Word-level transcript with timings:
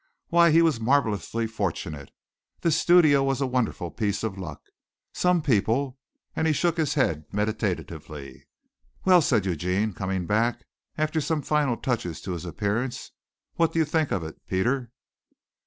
Why 0.29 0.49
he 0.49 0.63
was 0.63 0.79
marvellously 0.79 1.45
fortunate. 1.45 2.09
This 2.61 2.75
studio 2.75 3.21
was 3.23 3.39
a 3.39 3.45
wonderful 3.45 3.91
piece 3.91 4.23
of 4.23 4.35
luck. 4.35 4.59
Some 5.13 5.43
people 5.43 5.99
and 6.35 6.47
he 6.47 6.53
shook 6.53 6.77
his 6.77 6.95
head 6.95 7.25
meditatively. 7.31 8.47
"Well," 9.05 9.21
said 9.21 9.45
Eugene, 9.45 9.93
coming 9.93 10.25
back 10.25 10.65
after 10.97 11.21
some 11.21 11.43
final 11.43 11.77
touches 11.77 12.19
to 12.21 12.31
his 12.31 12.45
appearance, 12.45 13.11
"what 13.57 13.73
do 13.73 13.77
you 13.77 13.85
think 13.85 14.11
of 14.11 14.23
it, 14.23 14.43
Peter?" 14.47 14.89